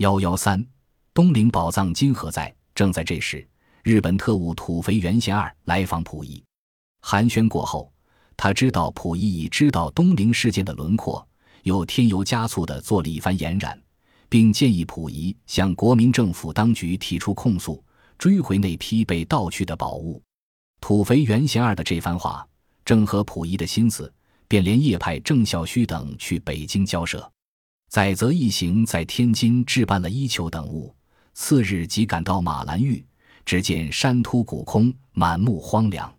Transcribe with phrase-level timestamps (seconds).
[0.00, 0.66] 幺幺三，
[1.12, 2.50] 东陵宝藏今何在？
[2.74, 3.46] 正在这时，
[3.82, 6.42] 日本特务土肥原贤二来访溥仪。
[7.02, 7.92] 寒暄过后，
[8.34, 11.28] 他知道溥仪已知道东陵事件的轮廓，
[11.64, 13.78] 又添油加醋地做了一番延染，
[14.30, 17.84] 并建议溥仪向国民政府当局提出控诉，
[18.16, 20.22] 追回那批被盗去的宝物。
[20.80, 22.48] 土肥原贤二的这番话
[22.86, 24.10] 正合溥仪的心思，
[24.48, 27.30] 便连夜派郑孝胥等去北京交涉。
[27.90, 30.94] 载泽一行在天津置办了衣裘等物，
[31.34, 33.04] 次日即赶到马兰峪，
[33.44, 36.14] 只见山秃谷空，满目荒凉。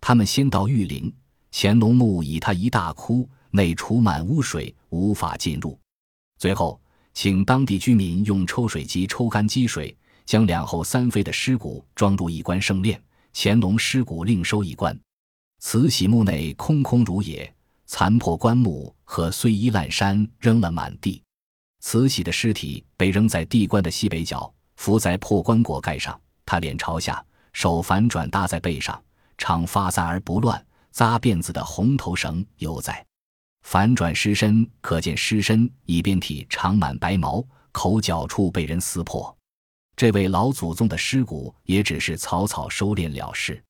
[0.00, 1.14] 他们先到玉林，
[1.52, 5.78] 乾隆墓以他一大窟，内储满污水，无法进入。
[6.36, 6.80] 最后，
[7.12, 9.96] 请当地居民用抽水机抽干积水，
[10.26, 12.98] 将两后三妃的尸骨装入一棺圣殓，
[13.32, 14.98] 乾隆尸骨另收一棺。
[15.60, 17.54] 慈禧墓内空空如也。
[17.86, 21.22] 残破棺木和碎衣烂衫扔了满地，
[21.80, 26.18] 慈禧的尸体被扔在地棺的西北角，伏在破棺椁盖上。
[26.46, 29.02] 她脸朝下，手反转搭在背上，
[29.38, 33.04] 长发散而不乱，扎辫子的红头绳犹在。
[33.62, 37.42] 反转尸身，可见尸身已遍体长满白毛，
[37.72, 39.34] 口角处被人撕破。
[39.96, 43.62] 这位老祖宗的尸骨也只是草草收敛了事。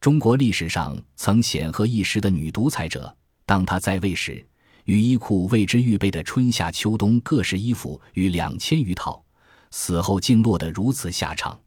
[0.00, 3.16] 中国历史上曾显赫一时的女独裁者。
[3.52, 4.42] 当他在位时，
[4.84, 9.22] 与衣库为之预备的春夏秋冬各式衣服逾两千余套，
[9.70, 11.60] 死后竟落得如此下场。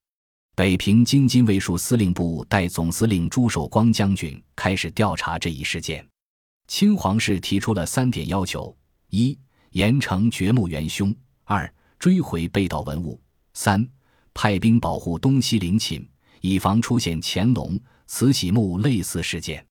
[0.55, 6.03] 北平京津卫戍司令部代总司令朱守光将军开始调查这一事件。
[6.67, 8.75] 清皇室提出了三点要求：
[9.11, 9.37] 一、
[9.69, 11.13] 严惩掘墓元凶；
[11.43, 13.15] 二、追回被盗文物；
[13.53, 13.87] 三、
[14.33, 16.03] 派兵保护东西陵寝，
[16.41, 19.63] 以防出现乾隆、慈禧墓类似事件。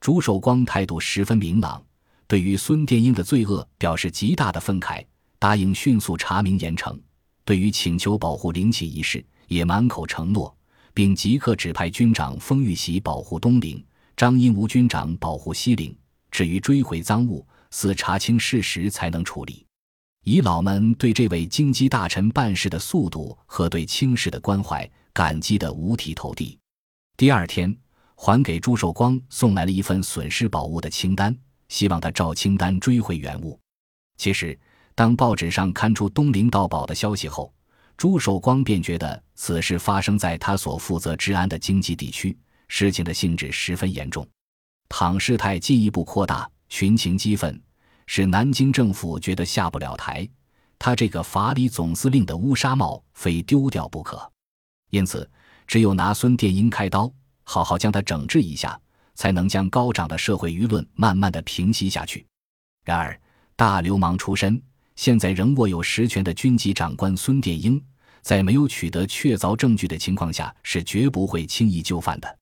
[0.00, 1.82] 朱守光态度十分明朗，
[2.28, 5.04] 对于孙殿英的罪恶表示极大的愤慨，
[5.38, 6.96] 答应迅速查明严惩。
[7.44, 10.54] 对于请求保护陵寝一事，也满口承诺，
[10.92, 13.84] 并即刻指派军长封玉玺保护东陵，
[14.16, 15.96] 张荫吴军长保护西陵。
[16.30, 19.64] 至于追回赃物，似查清事实才能处理。
[20.24, 26.58] 遗老们对这位京畿大臣办事的速度和对清室的关怀，感激得五体投地。
[27.16, 27.76] 第二天。
[28.16, 31.36] 还给朱寿光送来了一份损失宝物的清单，
[31.68, 33.60] 希望他照清单追回原物。
[34.16, 34.58] 其实，
[34.94, 37.52] 当报纸上刊出东陵盗宝的消息后，
[37.96, 42.36] 朱寿光便觉得此事发生在他所负责治安的经济地区，
[42.68, 44.26] 事情的性质十分严重。
[44.88, 47.60] 倘事态进一步扩大，群情激愤，
[48.06, 50.26] 使南京政府觉得下不了台，
[50.78, 54.32] 他这个法理总司令的乌纱帽非丢掉不可。
[54.88, 55.28] 因此，
[55.66, 57.12] 只有拿孙殿英开刀。
[57.48, 58.78] 好好将他整治一下，
[59.14, 62.26] 才能将高涨的社会舆论慢慢的平息下去。
[62.84, 63.18] 然而，
[63.54, 64.60] 大流氓出身，
[64.96, 67.80] 现在仍握有实权的军级长官孙殿英，
[68.20, 72.38] 在没有取得确凿证据的情况下，是绝不会轻易就范的。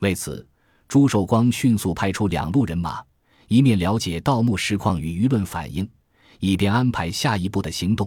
[0.00, 0.46] 为此，
[0.88, 3.00] 朱寿光迅速派出两路人马，
[3.46, 5.88] 一面了解盗墓实况与舆论反应，
[6.40, 8.04] 以便安排下一步的行动；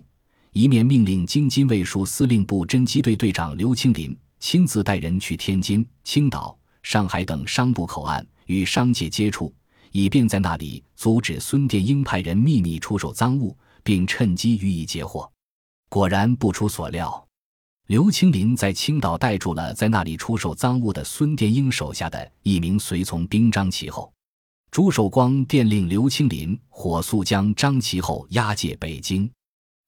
[0.52, 4.16] 一面命令京津卫戍司令部侦缉队队长刘清林。
[4.44, 9.56] 亲自带人去天津、青岛、上海等商埠口岸与商界接触，
[9.94, 15.32] 以便在那里阻止孙殿英派人秘密出售赃物，并趁机予以截获。
[15.88, 17.26] 果然不出所料，
[17.88, 24.12] 刘青林在青岛逮住了在那里出售赃物的孙殿英手下的一名随从兵张其后。
[24.72, 29.32] 朱守光电令刘青林火速将张其后押解北京。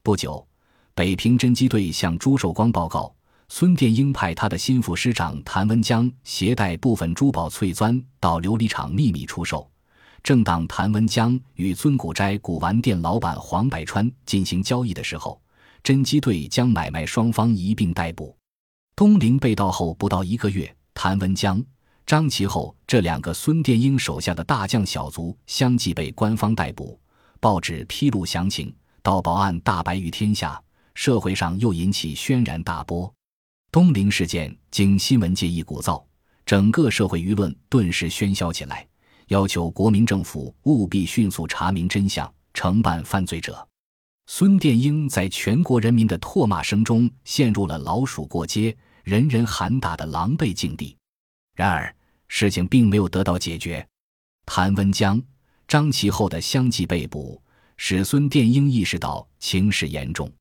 [0.02, 0.48] 不久，
[0.94, 3.14] 北平侦缉队向朱守光报告。
[3.48, 9.70] 孙殿英派他的心腹师长谭文江携带部分珠宝翠钻到琉璃厂秘密出售。
[10.24, 15.40] 正当谭文江与尊古斋古玩店老板黄百川进行交易的时候，
[15.84, 18.36] 侦缉队将买卖双方一并逮捕。
[18.96, 21.64] 东陵被盗后不到一个月，谭文江、
[22.06, 27.00] 张其后这两个孙殿英手下的大将小卒相继被官方逮捕。
[27.40, 30.60] 报纸披露详情，盗宝案大白于天下，
[30.96, 33.14] 社会上又引起轩然大波。
[33.76, 36.02] 东陵事件经新闻界一鼓噪，
[36.46, 38.88] 整个社会舆论顿时喧嚣起来，
[39.28, 43.68] 要求国民政府务必迅速查明真相，惩办犯罪者。
[44.28, 48.74] 孙殿英在全国人民的唾骂声中陷入了老鼠过街、
[49.04, 50.96] 人人喊打的狼狈境地。
[51.54, 51.94] 然而，
[52.30, 53.86] 事情并没有得到解决。
[54.46, 55.22] 谭文江、
[55.68, 57.44] 张其后的相继被捕，
[57.76, 60.32] 使孙殿英意识到情势严重，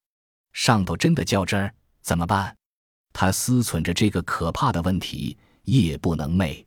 [0.52, 2.56] 上头真的较真儿，怎么办？
[3.14, 6.62] 他思忖着这个可怕的问题，夜不能寐，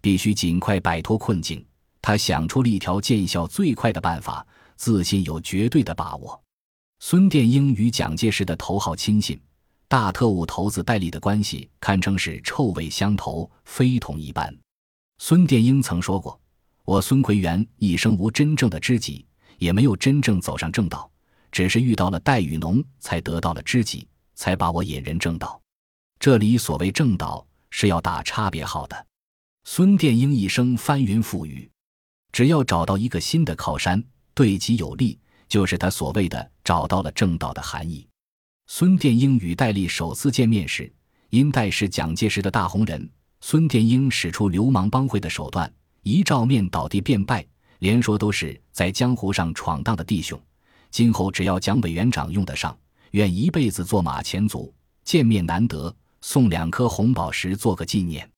[0.00, 1.64] 必须尽快摆脱困境。
[2.00, 4.44] 他想出了一条见效最快的办法，
[4.74, 6.42] 自信有绝对的把握。
[6.98, 9.38] 孙殿英与蒋介石的头号亲信、
[9.86, 14.52] 大特务头子戴笠的关系堪称是臭味相投、非同一般。
[15.18, 16.40] 孙殿英曾说过
[16.84, 19.24] ：“我孙奎元一生无真正的知己，
[19.58, 21.08] 也没有真正走上正道，
[21.52, 25.61] 只是遇到了戴雨农，才得到了知己，才把我引人正道。
[26.22, 29.06] 这里所谓正道，是要打差别号的。”
[29.66, 31.68] 孙殿英一生翻云覆雨，
[32.30, 34.00] 只要找到一个新的靠山，
[34.32, 35.18] 对其有利。
[35.48, 38.06] 就是他所谓的找到了正道的含义。
[38.68, 40.90] 孙殿英与戴笠首次见面时，
[41.30, 43.10] 因戴是蒋介石的大红人，
[43.40, 45.70] 孙殿英使出流氓帮会的手段，
[46.04, 47.44] 一照面倒地便拜，
[47.80, 50.40] 连说都是在江湖上闯荡的弟兄，
[50.88, 52.78] 今后只要蒋委员长用得上，
[53.10, 54.72] 愿一辈子做马前卒。
[55.04, 55.92] 见面难得，
[56.22, 58.28] 送两颗红宝石做个纪念。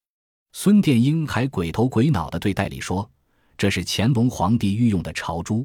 [0.53, 3.09] 孙殿英还鬼头鬼脑地对戴笠说
[3.57, 5.65] ：“这是乾隆皇帝御用的朝珠。”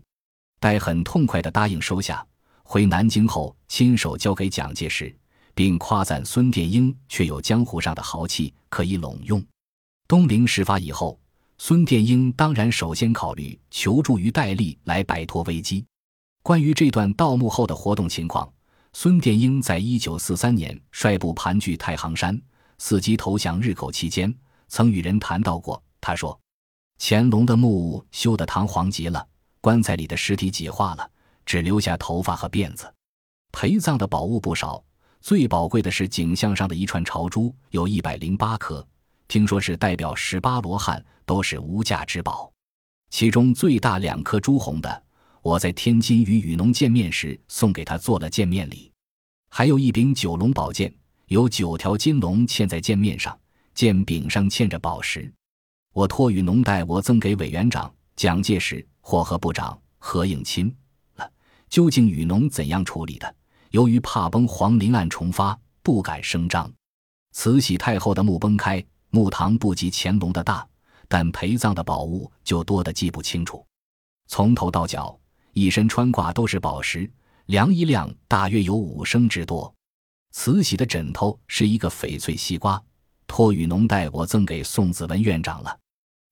[0.59, 2.25] 戴很痛快地答应收下，
[2.63, 5.15] 回南京后亲手交给蒋介石，
[5.55, 9.43] 并夸赞孙殿英却有江湖上的豪气可以拢用。
[10.07, 11.19] 东陵事发以后，
[11.57, 15.85] 孙殿英当然首先考虑求助于戴笠来摆脱危机。
[16.41, 18.51] 关于这段盗墓后的活动情况，
[18.93, 22.39] 孙殿英在一九四三年率部盘踞太行山、
[22.79, 24.33] 伺机投降日寇期间，
[24.67, 25.81] 曾与人谈到过。
[26.01, 26.37] 他说
[26.99, 29.25] ：“乾隆的墓修得堂皇极了。”
[29.61, 31.11] 棺材里的尸体解化了，
[31.45, 32.91] 只留下头发和辫子。
[33.51, 34.81] 陪葬的宝物不少，
[35.19, 38.85] 最宝贵的是颈项上的一串朝珠，有一百零八颗，
[39.27, 42.49] 听说是代表十八罗汉，都是无价之宝。
[43.09, 45.03] 其中最大两颗朱红的，
[45.41, 48.91] 我在天津与雨农见面时送给他做了见面礼。
[49.49, 50.93] 还有一柄九龙宝剑，
[51.27, 53.39] 有九条金龙嵌在剑面上，
[53.73, 55.31] 剑柄上嵌着宝石。
[55.93, 58.85] 我托雨农代我赠给委员长蒋介石。
[59.01, 60.71] 或和部长何应钦
[61.15, 61.31] 了，
[61.67, 63.35] 究竟雨农怎样处理的？
[63.71, 66.71] 由于怕崩黄陵案重发，不敢声张。
[67.31, 70.67] 慈禧太后的墓崩开，墓堂不及乾隆的大，
[71.07, 73.65] 但陪葬的宝物就多得记不清楚。
[74.27, 75.19] 从头到脚，
[75.53, 77.09] 一身穿挂都是宝石，
[77.45, 79.73] 量一量大约有五升之多。
[80.31, 82.81] 慈禧的枕头是一个翡翠西瓜，
[83.27, 85.77] 托雨农代我赠给宋子文院长了。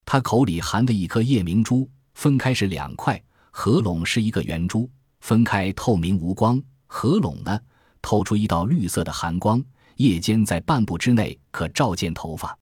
[0.05, 1.89] 他口里含的一颗夜明珠。
[2.13, 3.21] 分开是两块，
[3.51, 4.89] 合拢是一个圆珠。
[5.19, 7.59] 分开透明无光，合拢呢，
[8.01, 9.63] 透出一道绿色的寒光。
[9.97, 12.57] 夜间在半步之内可照见头发。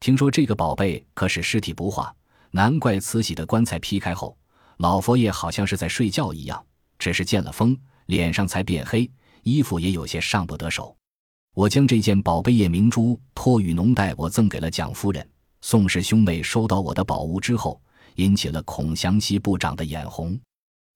[0.00, 2.14] 听说这个宝贝可使尸体不化，
[2.50, 4.36] 难怪慈禧的棺材劈开后，
[4.80, 6.64] 老佛爷好像是在睡觉一样，
[6.98, 9.10] 只是见了风，脸上才变黑，
[9.42, 10.96] 衣服也有些上不得手。
[11.54, 15.28] 我将这件宝贝夜明珠托雨农代我赠给了蒋夫人。
[15.60, 17.80] 宋氏兄妹收到我的宝物之后。
[18.16, 20.38] 引起了孔祥熙部长的眼红。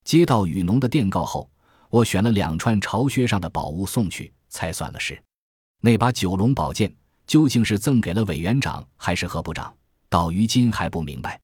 [0.04, 1.48] 接到雨农的电告后，
[1.88, 5.18] 我选了两串朝靴上的宝物送去，才算了事。
[5.80, 6.92] 那把九龙宝剑
[7.26, 9.72] 究竟是赠给了委员长还是何部长，
[10.08, 11.40] 到于今还不明白。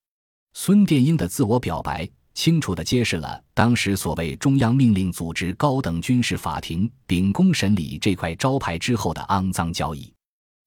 [0.52, 2.06] 孙殿英的自我表白，
[2.40, 10.10] 清楚地揭示了当时所谓中央命令组织高等军事法庭秉公审理这块招牌之后的肮脏交易。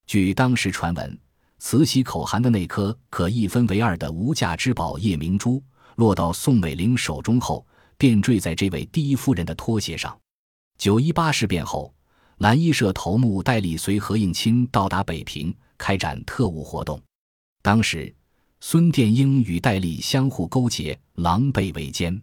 [0.05, 1.19] 据当时传闻。
[1.57, 5.63] 慈禧口含的那颗可一分为二的无价之宝夜明珠，
[5.95, 7.65] 落到宋美龄手中后，
[7.97, 10.15] 便坠在这位第一夫人的拖鞋上。
[10.77, 11.91] 九一八事变后，
[12.37, 17.01] 蓝衣社头目戴笠随何应钦到达北平，开展特务活动。
[17.63, 18.13] 当时，
[18.65, 22.19] 孙殿英与戴笠相互勾结，狼狈为奸。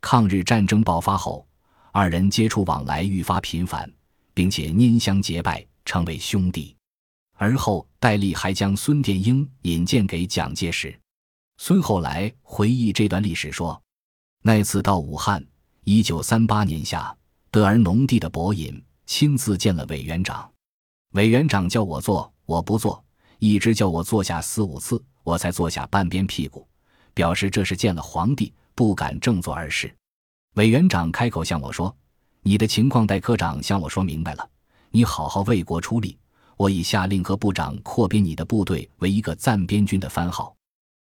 [0.00, 1.44] 抗日战争爆发后，
[1.90, 3.92] 二人接触往来愈发频繁，
[4.32, 6.76] 并且拈香结拜，成为兄弟。
[7.34, 10.96] 而后，戴笠还将孙殿英引荐给蒋介石。
[11.56, 13.82] 孙后来回忆这段历史说
[14.40, 15.44] ：“那次到武汉，
[15.82, 17.14] 一九三八年夏，
[17.50, 20.48] 得儿农地的伯尹亲自见了委员长。
[21.14, 23.04] 委员长叫我坐，我不坐，
[23.40, 26.66] 一直叫我坐下四五次，我才坐下半边屁股，
[27.14, 29.94] 表示这是见了皇帝，不敢正坐而视。
[30.54, 31.94] 委员长开口向我说
[32.42, 34.48] ：‘你的情况，戴科长向我说明白了，
[34.90, 36.18] 你好好为国出力。’”
[36.58, 40.54] 我已下令和部长扩编你的部队为一个暂编军的番号。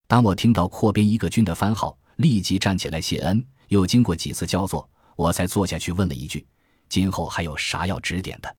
[0.06, 3.42] 当我听到扩编一个军的番号，立即站起来谢恩。
[3.68, 6.46] 又经过几次焦坐，我才坐下去问了一句
[6.90, 8.54] ：“今后还有啥要指点的？”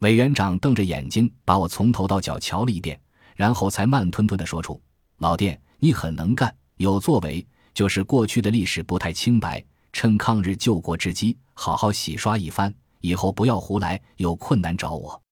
[0.00, 3.00] 委员长瞪着眼睛把我从头到脚瞧了一遍，
[3.36, 4.82] 然后才慢吞吞地说出
[5.22, 15.22] ：“老店，你很能干，有作为，就是过去的历史不太清白，趁抗日救国之机，好好洗刷一番，以后不要胡来，有困难找我。”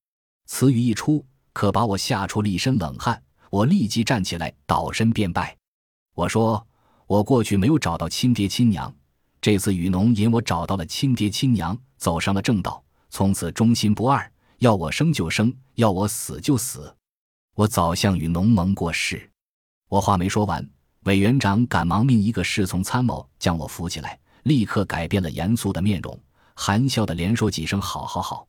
[0.47, 3.21] 此语一出，可把我吓出了一身冷汗。
[3.51, 5.57] 我立即站起来，倒身便拜。
[6.15, 6.65] 我说
[7.09, 8.95] ：“我过去没有找到亲爹亲娘，
[9.41, 16.95] 这次雨农引我找到了亲爹亲娘，走上了正道，从此忠心不二，要我生就生，要我死就死。
[17.57, 19.29] 我早向与农盟过世。
[19.91, 20.65] 我话没说完，
[21.01, 26.17] 委员长赶忙命一个侍从参谋将我扶起来，立刻改变了严肃的面容，
[26.55, 28.47] 含笑的连说几声“好好好”。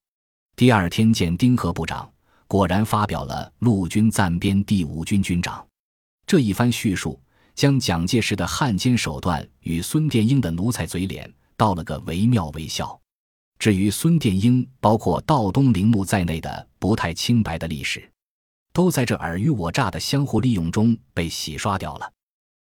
[0.55, 2.07] 第二天见丁贺部长，
[2.45, 5.65] 果然发表了陆军暂编第五军军长。
[6.27, 7.19] 这一番叙述，
[7.55, 12.95] 将蒋介石的汉奸手段与孙殿英的奴才嘴脸道了个惟妙惟肖。
[13.57, 18.07] 至于孙殿英，包括道东陵墓在内的不太清白的历史，
[18.73, 22.11] 都在这尔虞我诈的相互利用中被洗刷掉了。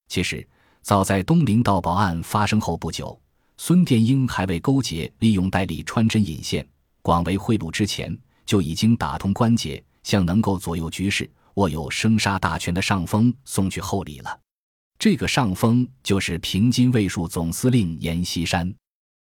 [0.08, 0.48] 其实，
[0.82, 3.20] 早在东陵盗宝案发生后不久，
[3.58, 6.68] 孙殿英还未勾结利用戴笠穿针引线、
[7.02, 11.30] 广为贿赂之前，就已经打通关节，向能够左右局势。
[11.56, 14.40] 握有生杀大权的上峰送去厚礼了，
[14.98, 18.74] 这个上峰就是平津卫戍总司令阎锡山。